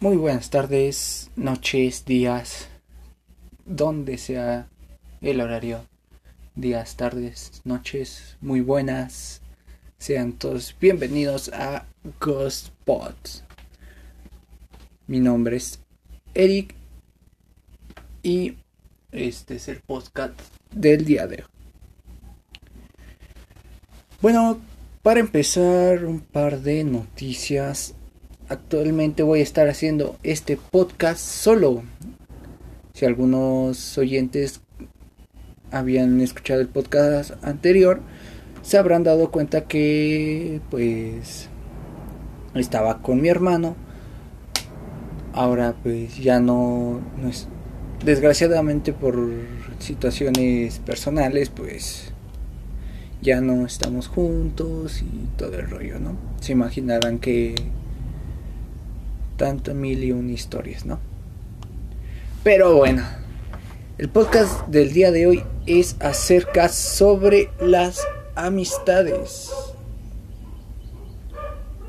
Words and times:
Muy 0.00 0.16
buenas 0.16 0.48
tardes, 0.50 1.28
noches, 1.34 2.04
días, 2.04 2.68
donde 3.66 4.16
sea 4.16 4.68
el 5.20 5.40
horario. 5.40 5.84
Días, 6.54 6.94
tardes, 6.96 7.62
noches, 7.64 8.36
muy 8.40 8.60
buenas. 8.60 9.42
Sean 9.98 10.34
todos 10.34 10.76
bienvenidos 10.80 11.48
a 11.52 11.84
Ghost. 12.20 12.68
Mi 15.08 15.18
nombre 15.18 15.56
es 15.56 15.80
Eric 16.32 16.76
y 18.22 18.56
este 19.10 19.56
es 19.56 19.66
el 19.66 19.80
podcast 19.80 20.38
del 20.70 21.04
día 21.04 21.26
de 21.26 21.38
hoy. 21.38 21.50
Bueno, 24.22 24.60
para 25.02 25.18
empezar, 25.18 26.04
un 26.04 26.20
par 26.20 26.60
de 26.60 26.84
noticias 26.84 27.96
actualmente 28.48 29.22
voy 29.22 29.40
a 29.40 29.42
estar 29.42 29.68
haciendo 29.68 30.16
este 30.22 30.56
podcast 30.56 31.20
solo. 31.20 31.82
Si 32.94 33.04
algunos 33.04 33.96
oyentes 33.98 34.60
habían 35.70 36.20
escuchado 36.20 36.60
el 36.60 36.68
podcast 36.68 37.32
anterior, 37.44 38.00
se 38.62 38.78
habrán 38.78 39.04
dado 39.04 39.30
cuenta 39.30 39.64
que 39.64 40.60
pues 40.70 41.48
estaba 42.54 43.02
con 43.02 43.20
mi 43.20 43.28
hermano. 43.28 43.76
Ahora 45.32 45.74
pues 45.82 46.16
ya 46.18 46.40
no, 46.40 47.00
no 47.20 47.28
es 47.28 47.48
desgraciadamente 48.04 48.92
por 48.92 49.28
situaciones 49.78 50.78
personales 50.80 51.50
pues 51.50 52.12
ya 53.20 53.40
no 53.40 53.66
estamos 53.66 54.08
juntos 54.08 55.02
y 55.02 55.28
todo 55.36 55.58
el 55.58 55.68
rollo, 55.68 55.98
¿no? 55.98 56.16
Se 56.40 56.52
imaginarán 56.52 57.18
que 57.18 57.54
tanto 59.38 59.72
mil 59.72 60.04
y 60.04 60.12
un 60.12 60.28
historias, 60.28 60.84
¿no? 60.84 60.98
Pero 62.44 62.74
bueno, 62.76 63.04
el 63.96 64.10
podcast 64.10 64.66
del 64.66 64.92
día 64.92 65.10
de 65.12 65.26
hoy 65.26 65.44
es 65.64 65.96
acerca 66.00 66.68
sobre 66.68 67.50
las 67.60 68.06
amistades 68.34 69.50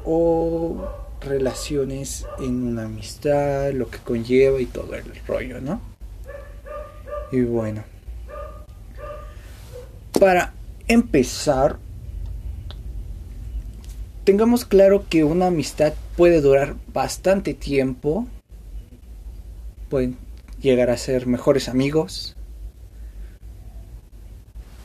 o 0.05 0.87
relaciones 1.21 2.25
en 2.39 2.67
una 2.67 2.85
amistad, 2.85 3.71
lo 3.73 3.89
que 3.89 3.97
conlleva 3.97 4.61
y 4.61 4.65
todo 4.65 4.93
el 4.93 5.03
rollo, 5.27 5.59
¿no? 5.59 5.81
Y 7.31 7.41
bueno, 7.41 7.83
para 10.19 10.53
empezar, 10.87 11.77
tengamos 14.23 14.65
claro 14.65 15.05
que 15.09 15.23
una 15.23 15.47
amistad 15.47 15.93
puede 16.19 16.41
durar 16.41 16.75
bastante 16.91 17.53
tiempo. 17.53 18.27
Pueden 19.87 20.17
llegar 20.61 20.89
a 20.89 20.97
ser 20.97 21.27
mejores 21.27 21.69
amigos. 21.69 22.35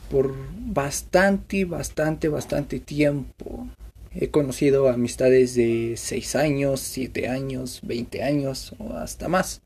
Por 0.09 0.33
bastante, 0.61 1.65
bastante, 1.65 2.29
bastante 2.29 2.79
tiempo. 2.79 3.67
He 4.13 4.29
conocido 4.29 4.87
amistades 4.87 5.55
de 5.55 5.95
6 5.97 6.37
años, 6.37 6.79
7 6.79 7.27
años, 7.27 7.81
20 7.83 8.23
años 8.23 8.73
o 8.79 8.93
hasta 8.93 9.27
más. 9.27 9.61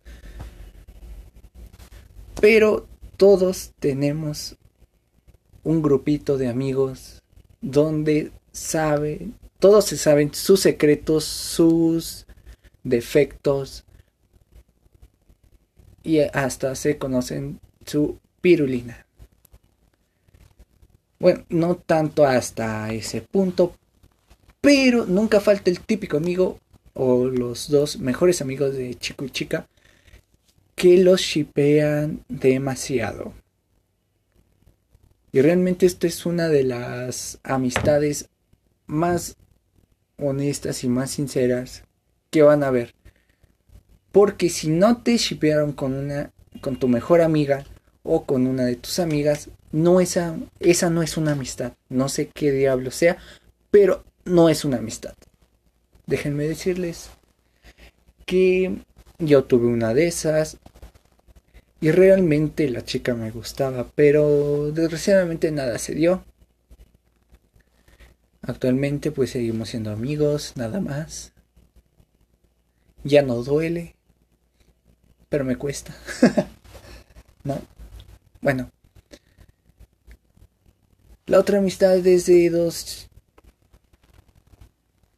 Pero 2.41 2.87
todos 3.15 3.73
tenemos 3.77 4.57
un 5.63 5.83
grupito 5.83 6.39
de 6.39 6.47
amigos 6.47 7.21
donde 7.61 8.31
saben 8.51 9.35
todos 9.59 9.85
se 9.85 9.97
saben 9.97 10.33
sus 10.33 10.61
secretos, 10.61 11.25
sus 11.25 12.25
defectos 12.83 13.83
y 16.01 16.19
hasta 16.19 16.75
se 16.75 16.97
conocen 16.97 17.59
su 17.85 18.19
pirulina. 18.41 19.05
Bueno, 21.19 21.45
no 21.49 21.75
tanto 21.75 22.25
hasta 22.25 22.93
ese 22.93 23.21
punto, 23.21 23.75
pero 24.61 25.05
nunca 25.05 25.41
falta 25.41 25.69
el 25.69 25.81
típico 25.81 26.15
amigo 26.17 26.57
o 26.93 27.25
los 27.25 27.69
dos 27.69 27.99
mejores 27.99 28.41
amigos 28.41 28.75
de 28.75 28.95
chico 28.95 29.25
y 29.25 29.29
chica 29.29 29.67
que 30.75 30.97
los 31.03 31.19
shipean 31.19 32.23
demasiado. 32.29 33.33
Y 35.33 35.41
realmente 35.41 35.85
esto 35.85 36.07
es 36.07 36.25
una 36.25 36.47
de 36.47 36.63
las 36.63 37.39
amistades 37.43 38.29
más 38.87 39.35
honestas 40.21 40.83
y 40.83 40.89
más 40.89 41.11
sinceras 41.11 41.83
que 42.29 42.41
van 42.41 42.63
a 42.63 42.71
ver. 42.71 42.93
Porque 44.11 44.49
si 44.49 44.69
no 44.69 45.01
te 45.01 45.17
shipearon 45.17 45.73
con 45.73 45.93
una 45.93 46.31
con 46.61 46.77
tu 46.77 46.87
mejor 46.87 47.21
amiga 47.21 47.63
o 48.03 48.25
con 48.25 48.47
una 48.47 48.65
de 48.65 48.75
tus 48.75 48.99
amigas, 48.99 49.49
no 49.71 50.01
esa 50.01 50.35
esa 50.59 50.89
no 50.89 51.03
es 51.03 51.17
una 51.17 51.33
amistad. 51.33 51.73
No 51.89 52.09
sé 52.09 52.27
qué 52.27 52.51
diablo 52.51 52.91
sea, 52.91 53.17
pero 53.71 54.03
no 54.25 54.49
es 54.49 54.65
una 54.65 54.77
amistad. 54.77 55.13
Déjenme 56.07 56.47
decirles 56.47 57.09
que 58.25 58.79
yo 59.19 59.43
tuve 59.43 59.67
una 59.67 59.93
de 59.93 60.07
esas 60.07 60.57
y 61.81 61.91
realmente 61.91 62.69
la 62.69 62.83
chica 62.83 63.13
me 63.13 63.31
gustaba, 63.31 63.87
pero 63.95 64.71
desgraciadamente 64.71 65.51
nada 65.51 65.77
se 65.77 65.93
dio. 65.93 66.23
Actualmente 68.49 69.11
pues 69.11 69.29
seguimos 69.29 69.69
siendo 69.69 69.91
amigos, 69.91 70.53
nada 70.55 70.81
más. 70.81 71.33
Ya 73.03 73.21
no 73.21 73.43
duele, 73.43 73.95
pero 75.29 75.45
me 75.45 75.55
cuesta. 75.55 75.95
¿No? 77.43 77.61
Bueno. 78.41 78.71
La 81.27 81.37
otra 81.37 81.59
amistad 81.59 81.95
es 82.07 82.25
de 82.25 82.49
dos 82.49 83.07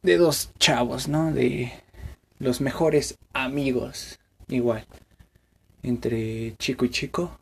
de 0.02 0.18
dos 0.18 0.50
chavos, 0.58 1.08
¿no? 1.08 1.32
De 1.32 1.72
los 2.38 2.60
mejores 2.60 3.16
amigos, 3.32 4.18
igual, 4.48 4.86
entre 5.82 6.54
chico 6.58 6.84
y 6.84 6.90
chico. 6.90 7.40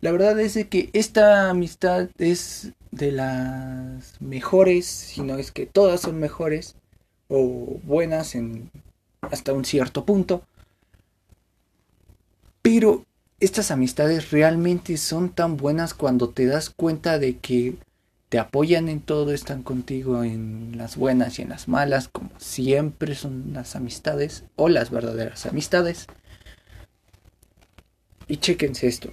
La 0.00 0.10
verdad 0.10 0.40
es 0.40 0.54
que 0.66 0.90
esta 0.92 1.50
amistad 1.50 2.08
es 2.18 2.72
de 2.98 3.12
las 3.12 4.20
mejores, 4.20 4.84
si 4.84 5.22
no 5.22 5.38
es 5.38 5.50
que 5.52 5.64
todas 5.64 6.02
son 6.02 6.18
mejores 6.20 6.76
o 7.28 7.80
buenas 7.84 8.34
en 8.34 8.70
hasta 9.22 9.52
un 9.52 9.64
cierto 9.64 10.04
punto. 10.04 10.42
Pero 12.60 13.06
estas 13.40 13.70
amistades 13.70 14.30
realmente 14.30 14.96
son 14.96 15.30
tan 15.30 15.56
buenas 15.56 15.94
cuando 15.94 16.30
te 16.30 16.46
das 16.46 16.70
cuenta 16.70 17.18
de 17.18 17.38
que 17.38 17.76
te 18.28 18.38
apoyan 18.38 18.88
en 18.88 19.00
todo, 19.00 19.32
están 19.32 19.62
contigo 19.62 20.22
en 20.22 20.76
las 20.76 20.96
buenas 20.96 21.38
y 21.38 21.42
en 21.42 21.48
las 21.48 21.68
malas, 21.68 22.08
como 22.08 22.30
siempre 22.38 23.14
son 23.14 23.52
las 23.54 23.74
amistades 23.74 24.44
o 24.56 24.68
las 24.68 24.90
verdaderas 24.90 25.46
amistades. 25.46 26.06
Y 28.26 28.36
chequense 28.36 28.88
esto 28.88 29.10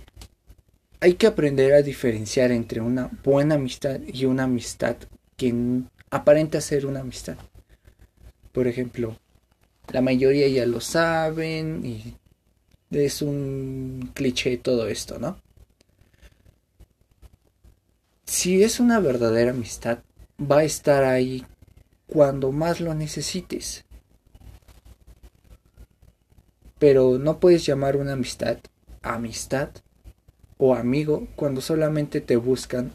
hay 1.06 1.14
que 1.14 1.28
aprender 1.28 1.76
a 1.76 1.84
diferenciar 1.84 2.52
entre 2.52 2.82
una 2.82 3.12
buena 3.24 3.54
amistad 3.54 4.00
y 4.12 4.26
una 4.26 4.46
amistad 4.46 4.96
que 5.38 5.54
aparenta 6.10 6.60
ser 6.62 6.88
una 6.88 7.02
amistad. 7.02 7.38
Por 8.52 8.68
ejemplo, 8.68 9.16
la 9.92 10.02
mayoría 10.02 10.48
ya 10.48 10.66
lo 10.66 10.82
saben 10.82 11.86
y 11.86 12.16
es 12.90 13.22
un 13.22 14.10
cliché 14.16 14.58
todo 14.58 14.88
esto, 14.88 15.20
¿no? 15.20 15.40
Si 18.26 18.64
es 18.64 18.80
una 18.80 19.00
verdadera 19.00 19.52
amistad, 19.52 20.00
va 20.42 20.62
a 20.62 20.64
estar 20.64 21.04
ahí 21.04 21.46
cuando 22.08 22.52
más 22.52 22.82
lo 22.82 22.96
necesites. 22.96 23.86
Pero 26.80 27.20
no 27.20 27.40
puedes 27.40 27.64
llamar 27.64 27.96
una 27.96 28.14
amistad 28.14 28.58
amistad 29.04 29.70
o 30.58 30.76
amigo 30.76 31.28
cuando 31.36 31.62
solamente 31.62 32.22
te 32.22 32.36
buscan 32.36 32.94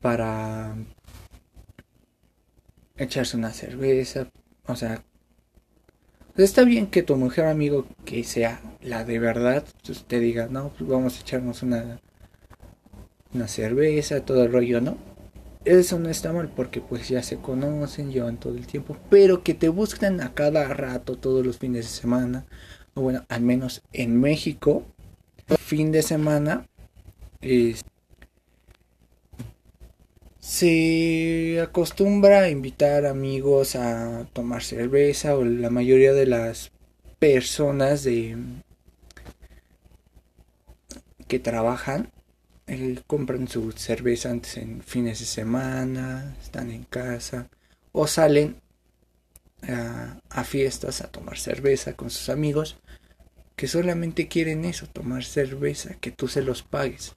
para 0.00 0.74
echarse 2.96 3.36
una 3.36 3.52
cerveza, 3.52 4.30
o 4.66 4.76
sea, 4.76 5.02
está 6.36 6.64
bien 6.64 6.88
que 6.88 7.02
tu 7.02 7.16
mujer 7.16 7.46
amigo 7.46 7.86
que 8.04 8.24
sea 8.24 8.60
la 8.82 9.04
de 9.04 9.18
verdad, 9.18 9.64
pues 9.84 10.04
te 10.04 10.20
diga, 10.20 10.48
no, 10.48 10.70
pues 10.70 10.88
vamos 10.88 11.16
a 11.16 11.20
echarnos 11.20 11.62
una 11.62 12.00
una 13.34 13.48
cerveza, 13.48 14.24
todo 14.24 14.44
el 14.44 14.52
rollo, 14.52 14.80
¿no? 14.80 14.96
Eso 15.64 15.98
no 15.98 16.08
está 16.08 16.32
mal 16.32 16.50
porque 16.54 16.80
pues 16.80 17.08
ya 17.08 17.22
se 17.22 17.38
conocen, 17.38 18.12
llevan 18.12 18.36
todo 18.38 18.54
el 18.54 18.66
tiempo, 18.66 18.96
pero 19.10 19.42
que 19.42 19.54
te 19.54 19.68
busquen 19.68 20.20
a 20.20 20.34
cada 20.34 20.68
rato, 20.68 21.16
todos 21.16 21.44
los 21.44 21.58
fines 21.58 21.84
de 21.86 21.90
semana, 21.90 22.46
o 22.94 23.00
bueno, 23.02 23.24
al 23.28 23.40
menos 23.40 23.82
en 23.92 24.20
México, 24.20 24.84
fin 25.74 25.90
de 25.90 26.02
semana 26.02 26.68
se 30.38 31.60
acostumbra 31.60 32.42
a 32.42 32.48
invitar 32.48 33.06
amigos 33.06 33.74
a 33.74 34.24
tomar 34.32 34.62
cerveza 34.62 35.36
o 35.36 35.44
la 35.44 35.70
mayoría 35.70 36.12
de 36.12 36.26
las 36.26 36.70
personas 37.18 38.04
de 38.04 38.36
que 41.26 41.40
trabajan 41.40 42.12
eh, 42.68 43.00
compran 43.08 43.48
su 43.48 43.72
cerveza 43.72 44.30
antes 44.30 44.56
en 44.56 44.80
fines 44.80 45.18
de 45.18 45.26
semana, 45.26 46.36
están 46.40 46.70
en 46.70 46.84
casa 46.84 47.48
o 47.90 48.06
salen 48.06 48.60
a, 49.66 50.20
a 50.30 50.44
fiestas 50.44 51.00
a 51.00 51.08
tomar 51.08 51.36
cerveza 51.36 51.94
con 51.94 52.10
sus 52.10 52.28
amigos 52.28 52.76
que 53.56 53.68
solamente 53.68 54.28
quieren 54.28 54.64
eso, 54.64 54.86
tomar 54.86 55.24
cerveza, 55.24 55.94
que 56.00 56.10
tú 56.10 56.28
se 56.28 56.42
los 56.42 56.62
pagues. 56.62 57.14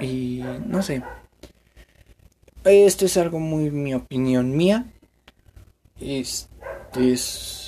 Y 0.00 0.42
no 0.66 0.82
sé. 0.82 1.02
Esto 2.64 3.06
es 3.06 3.16
algo 3.16 3.38
muy 3.38 3.70
mi 3.70 3.94
opinión 3.94 4.56
mía. 4.56 4.86
Es, 6.00 6.48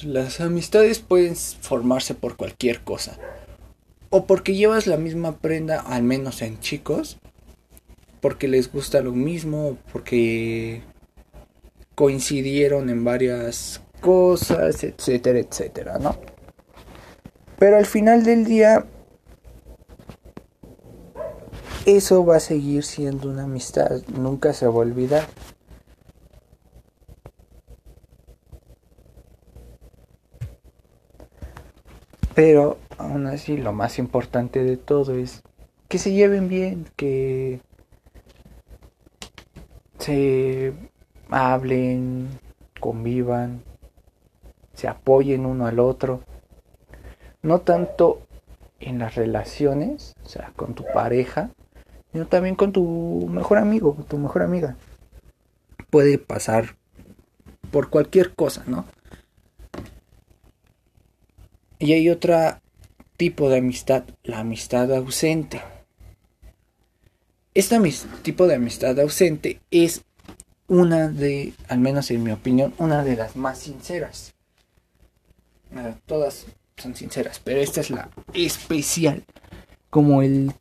las 0.04 0.40
amistades 0.40 0.98
pueden 0.98 1.36
formarse 1.36 2.14
por 2.14 2.36
cualquier 2.36 2.80
cosa. 2.80 3.18
O 4.10 4.26
porque 4.26 4.54
llevas 4.54 4.86
la 4.86 4.96
misma 4.96 5.38
prenda, 5.38 5.80
al 5.80 6.02
menos 6.02 6.42
en 6.42 6.58
chicos. 6.60 7.18
Porque 8.20 8.48
les 8.48 8.72
gusta 8.72 9.02
lo 9.02 9.12
mismo. 9.12 9.78
Porque 9.92 10.82
coincidieron 11.94 12.88
en 12.90 13.04
varias 13.04 13.82
cosas, 14.02 14.84
etcétera, 14.84 15.38
etcétera, 15.38 15.98
¿no? 15.98 16.16
Pero 17.58 17.78
al 17.78 17.86
final 17.86 18.24
del 18.24 18.44
día, 18.44 18.84
eso 21.86 22.26
va 22.26 22.36
a 22.36 22.40
seguir 22.40 22.82
siendo 22.84 23.30
una 23.30 23.44
amistad, 23.44 24.02
nunca 24.08 24.52
se 24.52 24.66
va 24.66 24.74
a 24.74 24.76
olvidar. 24.78 25.26
Pero 32.34 32.78
aún 32.98 33.26
así 33.26 33.56
lo 33.56 33.72
más 33.72 33.98
importante 33.98 34.64
de 34.64 34.76
todo 34.76 35.14
es 35.14 35.42
que 35.88 35.98
se 35.98 36.12
lleven 36.12 36.48
bien, 36.48 36.86
que 36.96 37.60
se 39.98 40.72
hablen, 41.30 42.28
convivan, 42.80 43.62
se 44.82 44.88
apoyen 44.88 45.46
uno 45.46 45.68
al 45.68 45.78
otro. 45.78 46.24
No 47.40 47.60
tanto 47.60 48.26
en 48.80 48.98
las 48.98 49.14
relaciones, 49.14 50.16
o 50.24 50.28
sea, 50.28 50.52
con 50.56 50.74
tu 50.74 50.84
pareja, 50.92 51.50
sino 52.10 52.26
también 52.26 52.56
con 52.56 52.72
tu 52.72 53.28
mejor 53.30 53.58
amigo, 53.58 53.96
tu 54.08 54.18
mejor 54.18 54.42
amiga. 54.42 54.76
Puede 55.88 56.18
pasar 56.18 56.76
por 57.70 57.90
cualquier 57.90 58.34
cosa, 58.34 58.64
¿no? 58.66 58.84
Y 61.78 61.92
hay 61.92 62.10
otro 62.10 62.36
tipo 63.16 63.50
de 63.50 63.58
amistad, 63.58 64.02
la 64.24 64.40
amistad 64.40 64.92
ausente. 64.92 65.62
Este 67.54 67.78
tipo 68.22 68.48
de 68.48 68.56
amistad 68.56 68.98
ausente 68.98 69.60
es 69.70 70.02
una 70.66 71.08
de, 71.08 71.52
al 71.68 71.78
menos 71.78 72.10
en 72.10 72.24
mi 72.24 72.32
opinión, 72.32 72.74
una 72.78 73.04
de 73.04 73.14
las 73.14 73.36
más 73.36 73.58
sinceras 73.58 74.31
todas 76.06 76.46
son 76.76 76.94
sinceras, 76.94 77.40
pero 77.42 77.60
esta 77.60 77.80
es 77.80 77.90
la 77.90 78.10
especial. 78.32 79.24
Como 79.90 80.22
el 80.22 80.52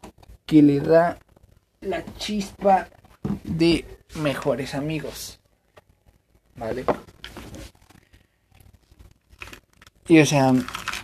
que 0.45 0.61
le 0.61 0.79
da 0.79 1.17
la 1.79 2.03
chispa 2.17 2.89
de 3.43 3.85
mejores 4.15 4.75
amigos. 4.75 5.39
¿Vale? 6.55 6.85
Y 10.07 10.19
o 10.19 10.25
sea, 10.25 10.53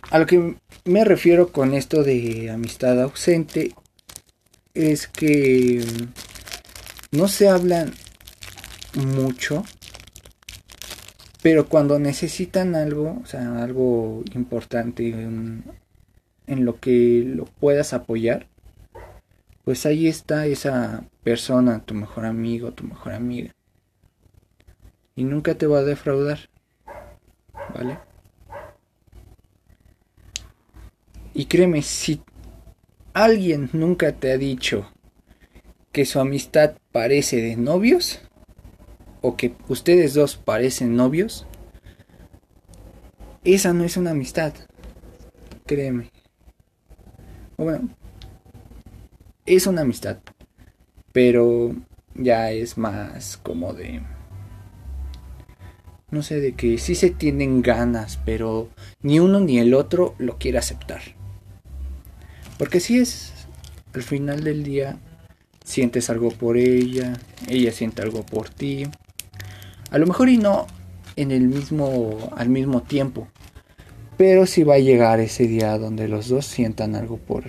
a 0.09 0.19
lo 0.19 0.25
que 0.25 0.57
me 0.85 1.05
refiero 1.05 1.51
con 1.51 1.73
esto 1.73 2.03
de 2.03 2.49
amistad 2.51 3.01
ausente 3.01 3.73
es 4.73 5.07
que 5.07 5.83
no 7.11 7.27
se 7.27 7.47
hablan 7.47 7.93
mucho 8.93 9.63
pero 11.47 11.69
cuando 11.69 11.97
necesitan 11.97 12.75
algo, 12.75 13.21
o 13.23 13.25
sea, 13.25 13.63
algo 13.63 14.21
importante 14.33 15.11
en, 15.11 15.63
lo 16.45 16.77
que 16.81 17.23
lo 17.25 17.45
puedas 17.45 17.93
apoyar, 17.93 18.47
pues 19.63 19.85
ahí 19.85 20.09
está 20.09 20.45
esa 20.45 21.05
persona, 21.23 21.85
tu 21.85 21.93
mejor 21.93 22.25
amigo, 22.25 22.73
tu 22.73 22.83
mejor 22.83 23.13
amiga. 23.13 23.55
Y 25.15 25.23
nunca 25.23 25.55
te 25.55 25.67
va 25.67 25.79
a 25.79 25.83
defraudar. 25.83 26.49
¿Vale? 27.73 27.97
Y 31.33 31.45
créeme, 31.45 31.81
si 31.81 32.21
alguien 33.13 33.69
nunca 33.71 34.11
te 34.11 34.33
ha 34.33 34.37
dicho 34.37 34.91
que 35.93 36.03
su 36.03 36.19
amistad 36.19 36.75
parece 36.91 37.37
de 37.37 37.55
novios, 37.55 38.19
o 39.27 39.35
que 39.35 39.53
ustedes 39.67 40.13
dos 40.13 40.37
parecen 40.37 40.95
novios, 40.95 41.45
esa 43.43 43.73
no 43.73 43.83
es 43.83 43.97
una 43.97 44.11
amistad. 44.11 44.53
Créeme. 45.65 46.11
Bueno, 47.57 47.89
es 49.45 49.67
una 49.67 49.81
amistad, 49.81 50.19
pero 51.11 51.75
ya 52.15 52.51
es 52.51 52.77
más 52.77 53.35
como 53.37 53.73
de... 53.73 54.01
No 56.09 56.23
sé, 56.23 56.39
de 56.39 56.53
que 56.53 56.77
sí 56.77 56.95
se 56.95 57.09
tienen 57.09 57.61
ganas, 57.61 58.17
pero 58.23 58.69
ni 59.01 59.19
uno 59.19 59.41
ni 59.41 59.59
el 59.59 59.73
otro 59.73 60.15
lo 60.19 60.37
quiere 60.37 60.57
aceptar. 60.57 61.01
Porque 62.57 62.79
si 62.79 62.99
es, 62.99 63.33
al 63.93 64.03
final 64.03 64.45
del 64.45 64.63
día, 64.63 64.99
sientes 65.65 66.09
algo 66.09 66.29
por 66.29 66.55
ella, 66.55 67.19
ella 67.49 67.73
siente 67.73 68.01
algo 68.01 68.25
por 68.25 68.49
ti. 68.49 68.85
A 69.91 69.97
lo 69.97 70.05
mejor 70.05 70.29
y 70.29 70.37
no 70.37 70.67
en 71.15 71.31
el 71.31 71.47
mismo 71.47 72.31
al 72.35 72.49
mismo 72.49 72.81
tiempo, 72.81 73.27
pero 74.17 74.45
sí 74.45 74.63
va 74.63 74.75
a 74.75 74.79
llegar 74.79 75.19
ese 75.19 75.47
día 75.47 75.77
donde 75.77 76.07
los 76.07 76.27
dos 76.27 76.45
sientan 76.45 76.95
algo 76.95 77.17
por 77.17 77.43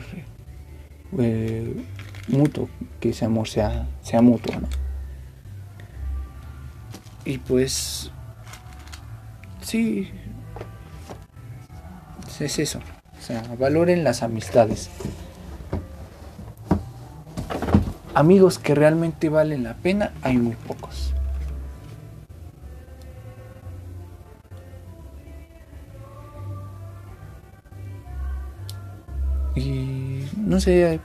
eh, 1.18 1.74
mutuo, 2.28 2.68
que 3.00 3.10
ese 3.10 3.24
amor 3.24 3.48
sea, 3.48 3.88
sea 4.02 4.22
mutuo, 4.22 4.54
¿no? 4.60 4.68
Y 7.24 7.38
pues 7.38 8.10
sí 9.60 10.10
es 12.44 12.58
eso, 12.58 12.78
o 13.18 13.22
sea, 13.22 13.42
valoren 13.58 14.04
las 14.04 14.22
amistades. 14.22 14.90
Amigos 18.14 18.58
que 18.58 18.74
realmente 18.74 19.28
valen 19.28 19.64
la 19.64 19.74
pena 19.74 20.12
hay 20.22 20.38
muy 20.38 20.54
pocos. 20.54 21.14
Sé. 30.60 31.00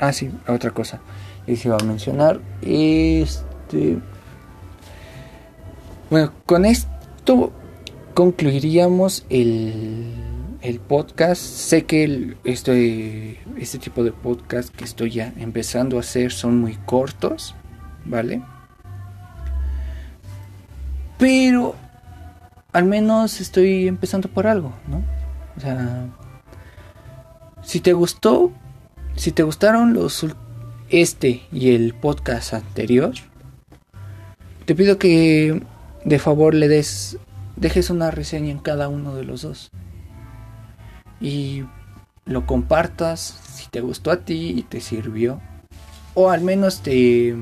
Ah, 0.00 0.12
sí, 0.12 0.30
otra 0.46 0.70
cosa. 0.70 1.00
Les 1.46 1.64
iba 1.64 1.76
a 1.76 1.84
mencionar. 1.84 2.40
Este. 2.62 3.98
Bueno, 6.10 6.32
con 6.46 6.64
esto 6.64 7.52
concluiríamos 8.14 9.26
el, 9.28 10.12
el 10.60 10.80
podcast. 10.80 11.42
Sé 11.42 11.84
que 11.84 12.36
este, 12.44 13.40
este 13.56 13.78
tipo 13.78 14.04
de 14.04 14.12
podcast 14.12 14.74
que 14.74 14.84
estoy 14.84 15.10
ya 15.10 15.32
empezando 15.36 15.96
a 15.96 16.00
hacer 16.00 16.32
son 16.32 16.58
muy 16.58 16.76
cortos, 16.86 17.54
¿vale? 18.04 18.42
Pero 21.18 21.74
al 22.72 22.84
menos 22.84 23.40
estoy 23.40 23.88
empezando 23.88 24.28
por 24.28 24.46
algo, 24.46 24.74
¿no? 24.88 25.02
O 25.56 25.60
sea, 25.60 26.06
si 27.62 27.80
te 27.80 27.92
gustó, 27.92 28.52
si 29.16 29.32
te 29.32 29.42
gustaron 29.42 29.94
los 29.94 30.26
este 30.90 31.42
y 31.52 31.74
el 31.74 31.94
podcast 31.94 32.54
anterior, 32.54 33.12
te 34.64 34.74
pido 34.74 34.98
que 34.98 35.62
de 36.04 36.18
favor 36.18 36.54
le 36.54 36.68
des 36.68 37.18
dejes 37.56 37.90
una 37.90 38.10
reseña 38.10 38.50
en 38.50 38.58
cada 38.58 38.88
uno 38.88 39.14
de 39.14 39.24
los 39.24 39.42
dos. 39.42 39.70
Y 41.20 41.64
lo 42.24 42.46
compartas 42.46 43.20
si 43.20 43.68
te 43.68 43.80
gustó 43.80 44.10
a 44.10 44.24
ti 44.24 44.54
y 44.56 44.62
te 44.62 44.80
sirvió 44.80 45.40
o 46.14 46.30
al 46.30 46.40
menos 46.40 46.80
te 46.80 47.36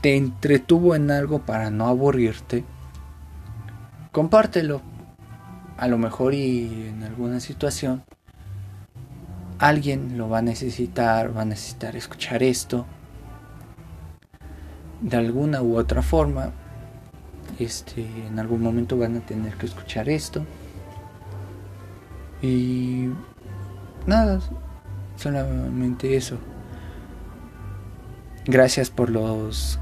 te 0.00 0.16
entretuvo 0.16 0.94
en 0.94 1.10
algo 1.10 1.40
para 1.40 1.70
no 1.70 1.86
aburrirte. 1.86 2.64
Compártelo 4.12 4.80
a 5.76 5.88
lo 5.88 5.98
mejor 5.98 6.32
y 6.32 6.86
en 6.88 7.02
alguna 7.02 7.40
situación 7.40 8.04
alguien 9.58 10.18
lo 10.18 10.28
va 10.28 10.38
a 10.38 10.42
necesitar, 10.42 11.36
va 11.36 11.42
a 11.42 11.44
necesitar 11.46 11.96
escuchar 11.96 12.42
esto. 12.42 12.86
De 15.00 15.16
alguna 15.16 15.62
u 15.62 15.76
otra 15.76 16.02
forma, 16.02 16.52
este, 17.58 18.06
en 18.26 18.38
algún 18.38 18.62
momento 18.62 18.98
van 18.98 19.16
a 19.16 19.20
tener 19.20 19.54
que 19.54 19.66
escuchar 19.66 20.08
esto. 20.08 20.44
Y 22.42 23.08
nada, 24.06 24.40
solamente 25.16 26.16
eso. 26.16 26.38
Gracias 28.46 28.90
por 28.90 29.10
los 29.10 29.78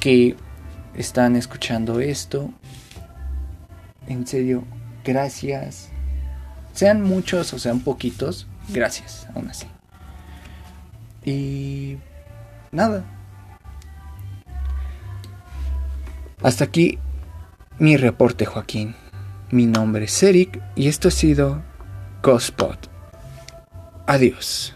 que 0.00 0.36
están 0.94 1.36
escuchando 1.36 2.00
esto. 2.00 2.50
En 4.06 4.26
serio, 4.26 4.64
gracias. 5.04 5.88
Sean 6.72 7.02
muchos 7.02 7.52
o 7.52 7.58
sean 7.58 7.80
poquitos, 7.80 8.46
gracias, 8.68 9.26
aún 9.34 9.48
así. 9.48 9.66
Y 11.24 11.98
nada. 12.70 13.04
Hasta 16.42 16.64
aquí 16.64 16.98
mi 17.78 17.96
reporte, 17.96 18.46
Joaquín. 18.46 18.94
Mi 19.50 19.66
nombre 19.66 20.04
es 20.04 20.22
Eric 20.22 20.62
y 20.74 20.88
esto 20.88 21.08
ha 21.08 21.10
sido 21.10 21.62
Godspot. 22.22 22.88
Adiós. 24.06 24.74